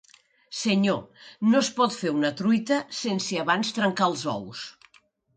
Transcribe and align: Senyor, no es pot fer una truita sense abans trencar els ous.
Senyor, 0.59 1.01
no 1.49 1.59
es 1.65 1.67
pot 1.79 1.93
fer 1.97 2.13
una 2.13 2.31
truita 2.39 2.79
sense 2.99 3.37
abans 3.43 3.69
trencar 3.77 4.07
els 4.13 4.25
ous. 4.33 4.65